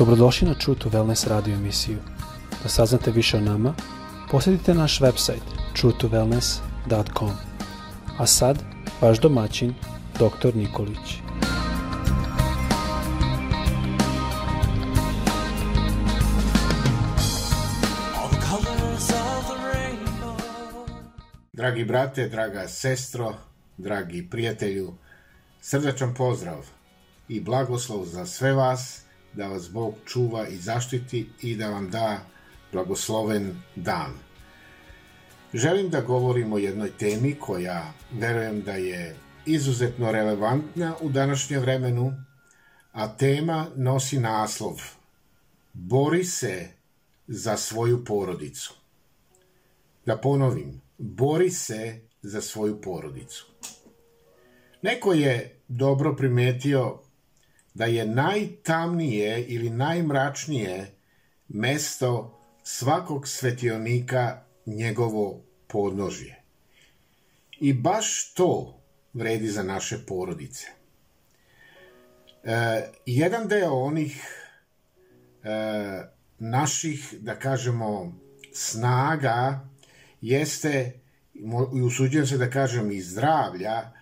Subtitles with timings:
[0.00, 1.98] Dobrodošli na True to Wellness radio emisiju.
[2.62, 3.74] Da saznate više o nama,
[4.30, 5.44] posjetite naš website
[5.76, 7.30] truetowellness.com.
[8.18, 8.58] A sad,
[9.00, 9.74] vaš domaćin,
[10.14, 10.56] dr.
[10.56, 11.20] Nikolić.
[21.52, 23.34] Dragi brate, draga sestro,
[23.76, 24.94] dragi prijatelju,
[25.60, 26.66] srdačan pozdrav
[27.28, 32.20] i blagoslov za sve vas, da vas Bog čuva i zaštiti i da vam da
[32.72, 34.12] blagosloven dan.
[35.54, 39.16] Želim da govorim o jednoj temi koja verujem da je
[39.46, 42.12] izuzetno relevantna u današnje vremenu,
[42.92, 44.82] a tema nosi naslov
[45.72, 46.68] Bori se
[47.26, 48.74] za svoju porodicu.
[50.06, 53.46] Da ponovim, bori se za svoju porodicu.
[54.82, 56.98] Neko je dobro primetio
[57.74, 60.94] da je najtamnije ili najmračnije
[61.48, 66.42] mesto svakog svetionika njegovo podnožje.
[67.60, 68.80] I baš to
[69.12, 70.66] vredi za naše porodice.
[72.44, 74.24] E, jedan deo onih
[75.44, 75.50] e,
[76.38, 78.12] naših, da kažemo,
[78.52, 79.68] snaga
[80.20, 81.00] jeste,
[81.74, 83.92] i usuđujem se da kažem i zdravlja,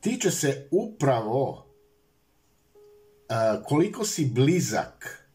[0.00, 1.73] tiče se upravo
[3.28, 5.26] a, koliko si blizak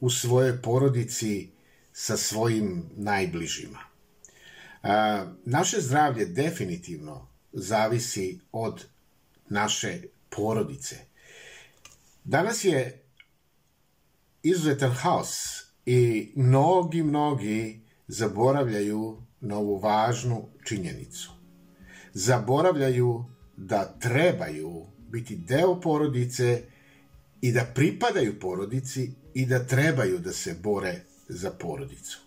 [0.00, 1.50] u svojoj porodici
[1.92, 3.78] sa svojim najbližima.
[4.82, 8.86] A, naše zdravlje definitivno zavisi od
[9.48, 10.96] naše porodice.
[12.24, 13.02] Danas je
[14.42, 21.30] izuzetan haos i mnogi, mnogi zaboravljaju na ovu važnu činjenicu.
[22.12, 23.24] Zaboravljaju
[23.56, 26.62] da trebaju biti deo porodice
[27.40, 32.20] i da pripadaju porodici i da trebaju da se bore za porodicu.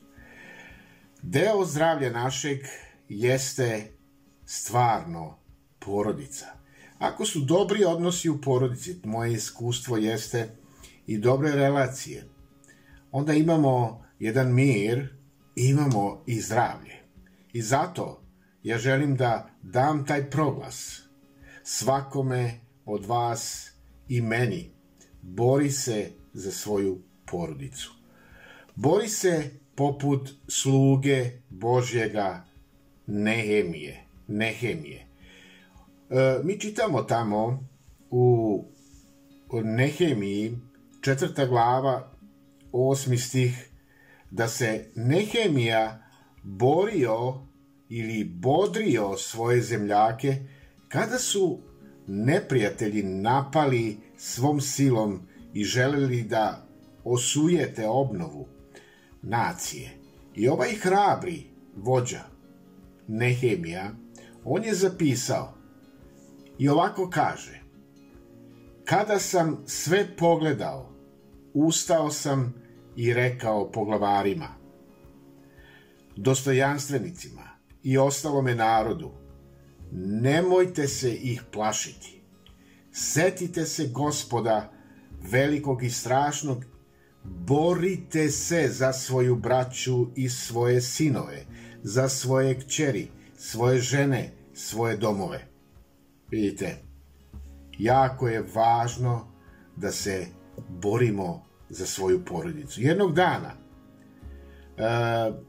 [1.21, 2.59] Deo zdravlja našeg
[3.09, 3.91] jeste
[4.45, 5.39] stvarno
[5.79, 6.45] porodica.
[6.99, 10.49] Ako su dobri odnosi u porodici, moje iskustvo jeste
[11.07, 12.27] i dobre relacije,
[13.11, 15.15] onda imamo jedan mir,
[15.55, 16.95] imamo i zdravlje.
[17.53, 18.23] I zato
[18.63, 21.01] ja želim da dam taj proglas
[21.63, 23.71] svakome od vas
[24.07, 24.71] i meni.
[25.23, 27.93] Bori se za svoju porodicu.
[28.75, 32.45] Bori se poput sluge Božjega
[33.07, 34.03] Nehemije.
[34.27, 35.07] Nehemije.
[36.09, 37.67] E, mi čitamo tamo
[38.09, 38.65] u
[39.63, 40.57] Nehemiji,
[41.01, 42.11] četvrta glava,
[42.71, 43.69] osmi stih,
[44.31, 46.03] da se Nehemija
[46.43, 47.33] borio
[47.89, 50.35] ili bodrio svoje zemljake
[50.87, 51.59] kada su
[52.07, 55.19] neprijatelji napali svom silom
[55.53, 56.67] i želeli da
[57.03, 58.47] osujete obnovu
[59.21, 59.89] nacije.
[60.35, 61.43] I ovaj hrabri
[61.75, 62.23] vođa,
[63.07, 63.91] Nehemija,
[64.45, 65.53] on je zapisao
[66.57, 67.61] i ovako kaže
[68.85, 70.89] Kada sam sve pogledao,
[71.53, 72.53] ustao sam
[72.95, 74.47] i rekao poglavarima,
[76.15, 77.49] dostojanstvenicima
[77.83, 79.11] i ostalome narodu,
[79.91, 82.22] nemojte se ih plašiti.
[82.93, 84.71] Setite se gospoda
[85.31, 86.65] velikog i strašnog,
[87.23, 91.45] borite se za svoju braću i svoje sinove,
[91.83, 95.47] za svoje kćeri, svoje žene, svoje domove.
[96.31, 96.77] Vidite,
[97.79, 99.27] jako je važno
[99.75, 100.25] da se
[100.69, 102.81] borimo za svoju porodicu.
[102.81, 104.83] Jednog dana e,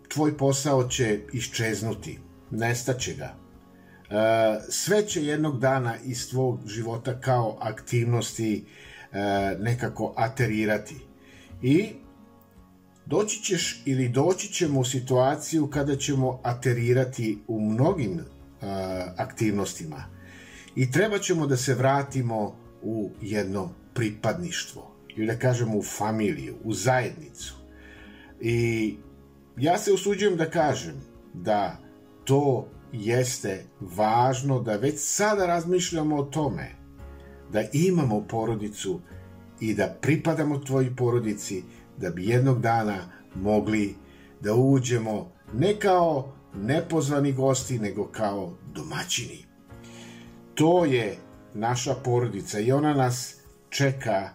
[0.09, 2.19] tvoj posao će iščeznuti,
[2.51, 3.44] nestaće ga.
[4.15, 8.65] E, sve će jednog dana iz tvog života kao aktivnosti
[9.13, 9.19] e,
[9.61, 10.97] nekako aterirati.
[11.63, 11.89] I
[13.07, 18.21] doći ćeš ili doći ćemo u situaciju kada ćemo aterirati u mnogim
[19.17, 20.05] aktivnostima
[20.77, 26.75] i treba ćemo da se vratimo u jedno pripadništvo ili da kažemo u familiju, u
[26.75, 27.55] zajednicu.
[28.41, 28.97] I
[29.57, 31.03] ja se usuđujem da kažem
[31.35, 31.79] da
[32.25, 36.71] to jeste važno da već sada razmišljamo o tome
[37.53, 39.01] da imamo porodicu
[39.61, 41.63] i da pripadamo tvojoj porodici
[41.97, 42.99] da bi jednog dana
[43.35, 43.95] mogli
[44.41, 49.45] da uđemo ne kao nepozvani gosti nego kao domaćini.
[50.55, 51.17] To je
[51.55, 53.37] naša porodica i ona nas
[53.69, 54.31] čeka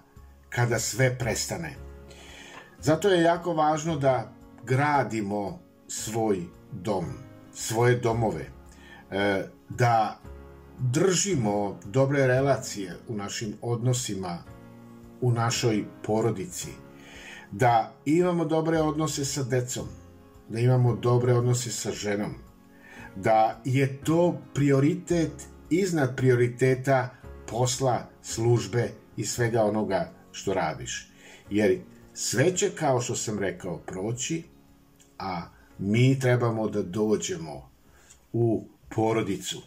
[0.49, 1.75] kada sve prestane.
[2.79, 4.33] Zato je jako važno da
[4.65, 7.05] gradimo svoj dom,
[7.53, 8.45] svoje domove,
[9.11, 10.19] e, da
[10.79, 14.37] držimo dobre relacije u našim odnosima
[15.21, 16.67] u našoj porodici,
[17.51, 19.87] da imamo dobre odnose sa decom,
[20.49, 22.33] da imamo dobre odnose sa ženom,
[23.15, 25.31] da je to prioritet
[25.69, 27.09] iznad prioriteta
[27.47, 31.11] posla, službe i svega onoga što radiš.
[31.49, 31.79] Jer
[32.13, 34.43] sve će, kao što sam rekao, proći,
[35.19, 37.69] a mi trebamo da dođemo
[38.33, 39.61] u porodicu.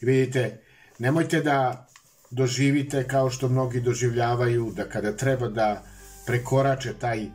[0.00, 0.60] I vidite,
[0.98, 1.86] nemojte da
[2.30, 5.82] doživite kao što mnogi doživljavaju, da kada treba da
[6.26, 7.26] prekorače taj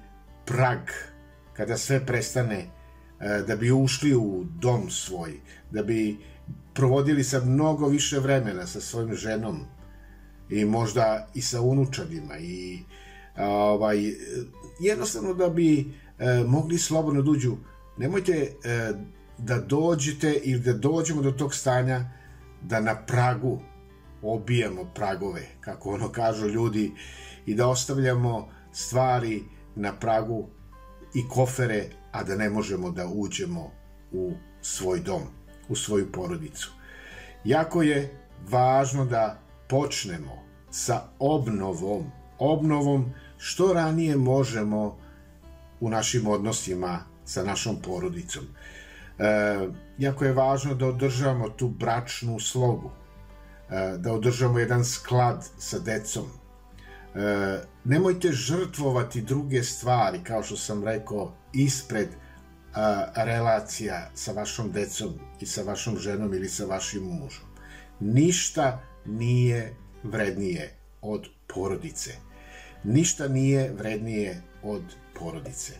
[0.46, 0.80] prag,
[1.54, 2.60] kada sve prestane,
[3.20, 5.40] e, da bi ušli u dom svoj,
[5.72, 6.18] da bi
[6.74, 9.66] provodili sa mnogo više vremena sa svojim ženom
[10.50, 12.80] i možda i sa unučadima i
[13.38, 14.14] ovaj,
[14.80, 17.31] jednostavno da bi e, mogli slobodno da
[18.00, 18.94] nemojte e,
[19.38, 22.06] da dođete ili da dođemo do tog stanja
[22.62, 23.60] da na pragu
[24.22, 26.92] obijamo pragove, kako ono kažu ljudi,
[27.46, 29.44] i da ostavljamo stvari
[29.75, 30.48] na pragu
[31.13, 33.72] i kofere, a da ne možemo da uđemo
[34.12, 35.22] u svoj dom,
[35.69, 36.72] u svoju porodicu.
[37.44, 38.18] Jako je
[38.50, 44.98] važno da počnemo sa obnovom, obnovom što ranije možemo
[45.80, 48.44] u našim odnosima sa našom porodicom.
[49.20, 49.68] E,
[49.98, 52.92] jako je važno da održavamo tu bračnu slogu,
[53.70, 56.26] e, da održamo jedan sklad sa decom.
[56.26, 62.10] E, nemojte žrtvovati druge stvari, kao što sam rekao, ispred
[62.74, 67.46] a, relacija sa vašom decom i sa vašom ženom ili sa vašim mužom.
[68.00, 72.16] Ništa nije vrednije od porodice.
[72.84, 74.84] Ništa nije vrednije od
[75.20, 75.74] porodice.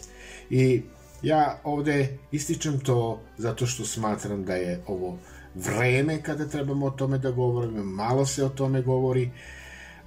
[0.50, 0.84] I
[1.21, 5.18] ja ovde ističem to zato što smatram da je ovo
[5.56, 9.31] vreme kada trebamo o tome da govorimo, malo se o tome govori,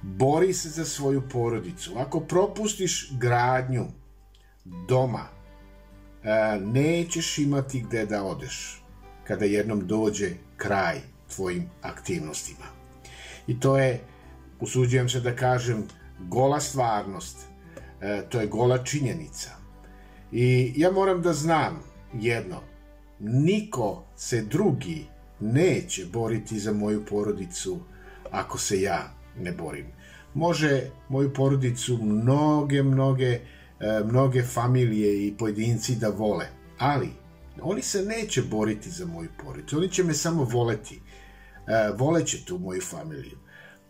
[0.01, 1.91] bori se za svoju porodicu.
[1.97, 3.85] Ako propustiš gradnju
[4.87, 5.27] doma,
[6.23, 8.83] e, nećeš imati gde da odeš
[9.23, 10.99] kada jednom dođe kraj
[11.35, 12.65] tvojim aktivnostima.
[13.47, 14.01] I to je,
[14.59, 15.87] usuđujem se da kažem,
[16.19, 17.37] gola stvarnost,
[18.01, 19.62] e, to je gola činjenica.
[20.33, 21.79] I ja moram da znam
[22.13, 22.61] jedno,
[23.19, 25.05] niko se drugi
[25.39, 27.79] neće boriti za moju porodicu
[28.31, 29.85] ako se ja ne borim.
[30.33, 33.39] Može moju porodicu mnoge, mnoge,
[33.79, 36.45] e, mnoge familije i pojedinci da vole,
[36.77, 37.09] ali
[37.61, 42.59] oni se neće boriti za moju porodicu, oni će me samo voleti, e, voleće tu
[42.59, 43.37] moju familiju.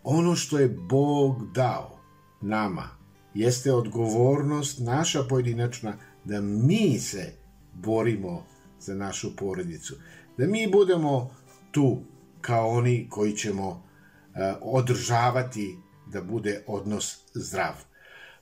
[0.04, 2.00] Ono što je Bog dao
[2.42, 2.90] nama
[3.34, 7.34] jeste odgovornost naša pojedinačna da mi se
[7.74, 8.46] borimo
[8.80, 9.96] za našu porodicu.
[10.38, 11.36] Da mi budemo
[11.72, 12.04] tu
[12.42, 13.82] kao oni koji ćemo uh,
[14.62, 15.78] održavati
[16.08, 17.74] da bude odnos zdrav.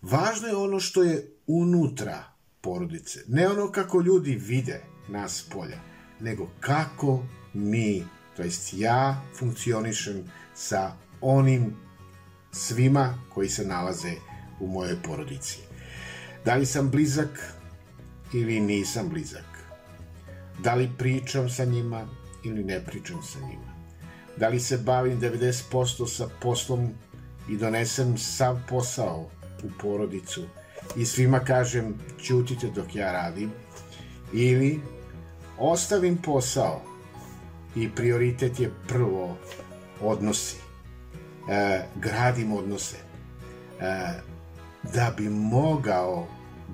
[0.02, 2.24] Važno je ono što je unutra
[2.62, 3.20] porodice.
[3.28, 5.80] Ne ono kako ljudi vide nas polja,
[6.20, 7.24] nego kako
[7.54, 8.04] mi,
[8.38, 10.92] to jest ja, funkcionišem sa
[11.22, 11.76] onim
[12.52, 14.14] svima koji se nalaze
[14.60, 15.60] u mojoj porodici.
[16.46, 17.61] Da li sam blizak
[18.34, 19.46] ili nisam blizak?
[20.60, 22.08] Da li pričam sa njima
[22.44, 23.72] ili ne pričam sa njima?
[24.38, 26.90] Da li se bavim 90% sa poslom
[27.50, 29.30] i donesem sav posao
[29.64, 30.42] u porodicu
[30.96, 33.52] i svima kažem ćutite dok ja radim
[34.34, 34.82] ili
[35.58, 36.82] ostavim posao
[37.76, 39.38] i prioritet je prvo
[40.02, 40.58] odnosi
[41.50, 43.04] e, gradim odnose e,
[44.94, 46.28] da bi mogao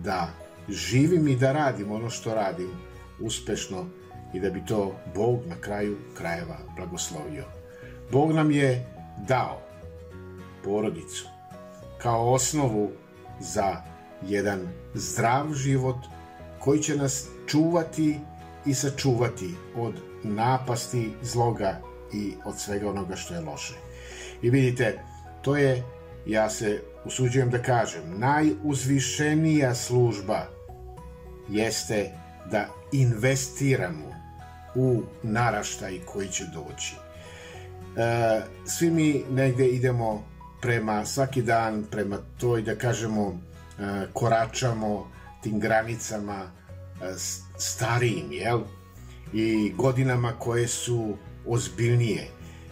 [0.03, 0.29] da
[0.69, 2.69] živim i da radim ono što radim
[3.19, 3.85] uspešno
[4.33, 7.43] i da bi to Bog na kraju krajeva blagoslovio.
[8.11, 8.85] Bog nam je
[9.27, 9.61] dao
[10.63, 11.27] porodicu
[11.97, 12.91] kao osnovu
[13.39, 13.81] za
[14.27, 15.97] jedan zdrav život
[16.59, 18.19] koji će nas čuvati
[18.65, 19.93] i sačuvati od
[20.23, 21.81] napasti zloga
[22.13, 23.73] i od svega onoga što je loše.
[24.41, 24.99] I vidite,
[25.41, 25.83] to je,
[26.25, 30.56] ja se usuđujem da kažem, najuzvišenija služba
[31.49, 32.11] jeste
[32.51, 34.17] da investiramo
[34.75, 36.95] u naraštaj koji će doći.
[37.97, 40.23] E, svi mi negde idemo
[40.61, 43.39] prema svaki dan, prema toj, da kažemo,
[43.79, 45.11] e, koračamo
[45.43, 47.13] tim granicama e,
[47.57, 48.61] starijim, jel?
[49.33, 52.27] I godinama koje su ozbiljnije.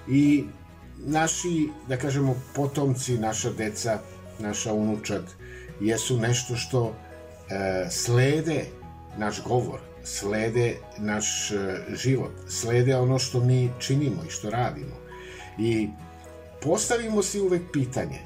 [0.08, 0.44] I
[0.98, 4.00] naši, da kažemo, potomci, naša deca,
[4.39, 5.24] naša unučad,
[5.82, 6.96] jesu nešto što
[7.89, 8.65] slede
[9.17, 11.55] naš govor, slede naš e,
[11.95, 14.95] život, slede ono što mi činimo i što radimo.
[15.57, 15.89] I
[16.61, 18.19] postavimo si uvek pitanje,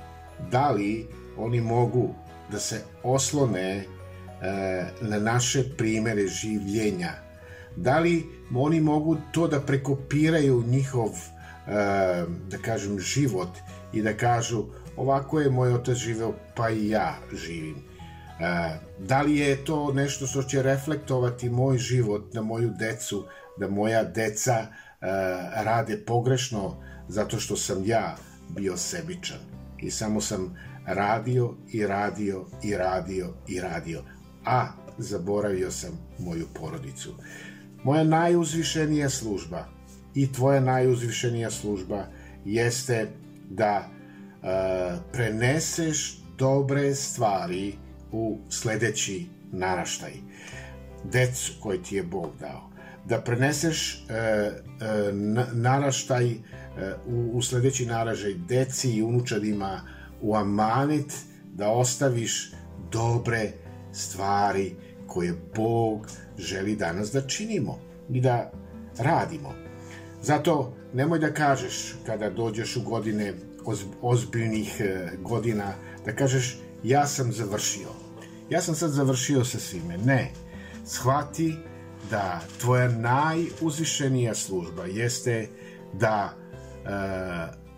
[0.52, 1.08] da li
[1.38, 2.16] oni mogu
[2.52, 3.86] da se oslone e,
[5.02, 7.14] na naše primere življenja?
[7.76, 11.72] Da li oni mogu to da prekopiraju njihov, e,
[12.50, 13.50] da kažem, život
[13.94, 14.66] i da kažu
[14.98, 17.89] ovako je moj otac živeo, pa i ja živim.
[18.40, 23.26] E, da li je to nešto što će reflektovati moj život na moju decu,
[23.58, 24.68] da moja deca e,
[25.64, 28.16] rade pogrešno zato što sam ja
[28.50, 29.40] bio sebičan
[29.82, 30.56] i samo sam
[30.86, 34.04] radio i radio i radio i radio,
[34.46, 34.68] a
[34.98, 37.16] zaboravio sam moju porodicu.
[37.84, 39.66] Moja najuzvišenija služba
[40.16, 42.06] i tvoja najuzvišenija služba
[42.46, 43.08] jeste
[43.50, 44.48] da uh,
[45.12, 47.78] preneseš dobre stvari
[48.12, 50.14] u sledeći naraštaj,
[51.04, 52.70] decu koji ti je Bog dao.
[53.06, 56.40] Da preneseš uh, uh, naraštaj uh,
[57.08, 59.82] u, u sledeći naražaj deci i unučadima
[60.22, 61.14] u amanet,
[61.54, 62.52] da ostaviš
[62.92, 63.52] dobre
[63.94, 64.76] stvari
[65.08, 68.52] koje Bog želi danas da činimo i da
[68.98, 69.54] radimo.
[70.22, 73.34] Zato nemoj da kažeš kada dođeš u godine
[74.02, 75.74] ozbiljnih e, godina,
[76.06, 77.90] da kažeš ja sam završio.
[78.50, 79.98] Ja sam sad završio sa svime.
[79.98, 80.32] Ne.
[80.86, 81.56] Shvati
[82.10, 85.50] da tvoja najuzvišenija služba jeste
[85.94, 86.90] da e,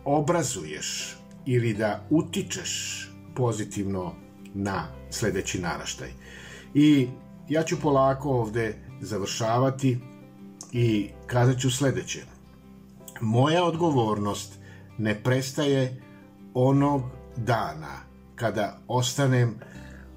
[0.05, 4.15] obrazuješ ili da utičeš pozitivno
[4.53, 6.10] na sledeći naraštaj.
[6.74, 7.08] I
[7.50, 10.00] ja ću polako ovde završavati
[10.72, 12.22] i kazat ću sledeće.
[13.22, 14.53] Moja odgovornost
[14.98, 16.01] ne prestaje
[16.53, 17.01] onog
[17.38, 18.11] dana
[18.41, 19.60] kada ostanem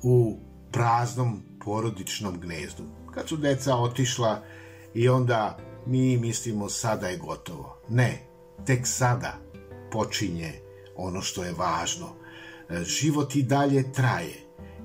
[0.02, 0.38] u
[0.72, 2.84] praznom porodičnom gnezdu.
[3.14, 4.42] Kad su deca otišla
[4.94, 7.78] i onda mi mislimo sada je gotovo.
[7.88, 8.26] Ne,
[8.66, 9.38] tek sada
[9.92, 10.52] počinje
[10.96, 12.06] ono što je važno.
[12.70, 14.34] E, život i dalje traje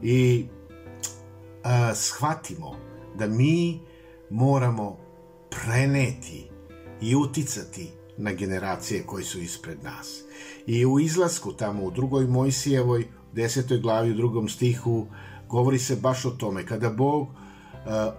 [0.01, 0.45] i
[1.63, 2.75] a, shvatimo
[3.15, 3.79] da mi
[4.29, 4.97] moramo
[5.49, 6.49] preneti
[7.01, 10.23] i uticati na generacije koji su ispred nas.
[10.65, 15.07] I u izlasku tamo u drugoj Mojsijevoj, desetoj glavi u drugom stihu,
[15.47, 16.65] govori se baš o tome.
[16.65, 17.33] Kada Bog uh,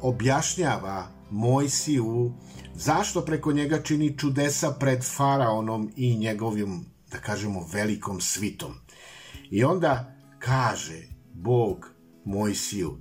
[0.00, 2.32] objašnjava Mojsiju
[2.74, 8.74] zašto preko njega čini čudesa pred faraonom i njegovim, da kažemo, velikom svitom.
[9.50, 11.02] I onda kaže
[11.34, 11.86] Bog
[12.24, 12.98] Mojsiju,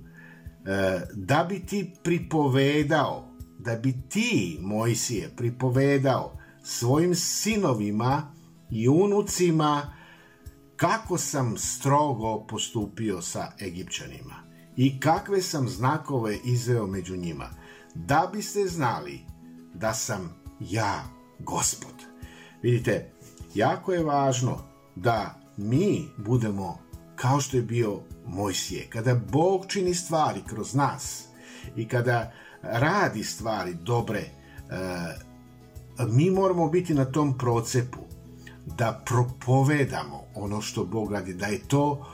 [0.66, 8.34] e, da bi ti pripovedao, da bi ti, Mojsije, pripovedao svojim sinovima
[8.70, 9.92] i unucima
[10.80, 14.34] kako sam strogo postupio sa Egipćanima
[14.76, 17.50] i kakve sam znakove izveo među njima,
[17.94, 19.20] da biste znali
[19.74, 21.04] da sam ja
[21.38, 21.94] gospod.
[22.62, 23.12] Vidite,
[23.54, 24.58] jako je važno
[24.96, 26.78] da mi budemo
[27.16, 28.86] kao što je bio Mojsije.
[28.90, 31.24] Kada Bog čini stvari kroz nas
[31.76, 32.32] i kada
[32.62, 34.30] radi stvari dobre, e,
[36.08, 38.00] mi moramo biti na tom procepu
[38.66, 42.06] da propovedamo ono što Bog radi, da je to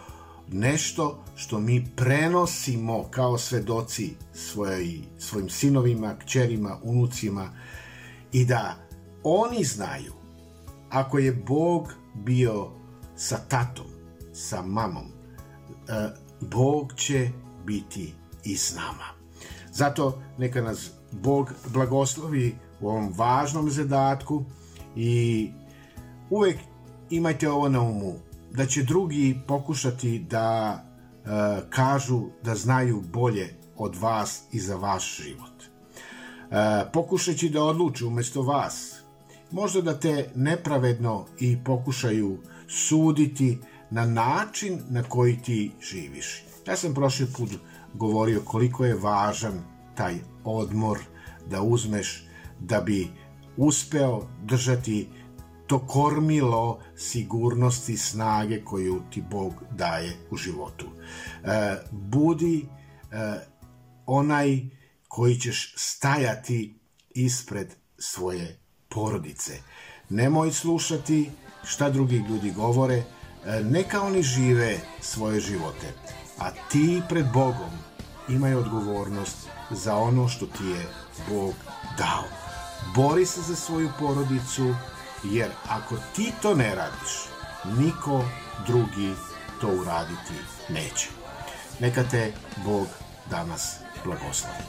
[0.52, 7.50] nešto što mi prenosimo kao svedoci svoj, svojim sinovima, kćerima, unucima
[8.32, 8.76] i da
[9.22, 10.12] oni znaju
[10.90, 12.68] ako je Bog bio
[13.16, 13.86] sa tatom,
[14.32, 16.08] sa mamom, e,
[16.40, 17.30] Bog će
[17.64, 19.16] biti i s nama.
[19.72, 24.44] Zato neka nas Bog blagoslovi u ovom važnom zadatku
[24.96, 25.50] i
[26.30, 26.58] uvek
[27.10, 28.14] imajte ovo na umu,
[28.52, 31.28] da će drugi pokušati da e,
[31.70, 35.62] kažu da znaju bolje od vas i za vaš život.
[35.62, 38.96] E, pokušajući da odluče umesto vas,
[39.50, 43.58] možda da te nepravedno i pokušaju suditi
[43.90, 46.44] na način na koji ti živiš.
[46.66, 47.50] Ja sam prošli put
[47.94, 49.62] govorio koliko je važan
[49.94, 50.98] taj odmor
[51.50, 52.26] da uzmeš
[52.60, 53.08] da bi
[53.56, 55.08] uspeo držati
[55.66, 60.86] to kormilo sigurnosti snage koju ti Bog daje u životu.
[61.44, 62.66] E, budi
[63.12, 63.46] e,
[64.06, 64.60] onaj
[65.08, 66.78] koji ćeš stajati
[67.10, 68.58] ispred svoje
[68.88, 69.52] porodice.
[70.08, 71.30] Nemoj slušati
[71.64, 73.04] šta drugi ljudi govore, e,
[73.64, 75.92] neka oni žive svoje živote,
[76.38, 77.70] a ti pred Bogom
[78.28, 79.36] imaj odgovornost
[79.70, 80.86] za ono što ti je
[81.28, 81.54] Bog
[81.98, 82.24] dao.
[82.94, 84.74] Bori se za svoju porodicu,
[85.24, 87.12] jer ako ti to ne radiš,
[87.64, 88.24] niko
[88.66, 89.14] drugi
[89.60, 90.34] to uraditi
[90.68, 91.08] neće.
[91.80, 92.32] Neka te
[92.64, 92.86] Bog
[93.30, 94.64] danas blagoslovi.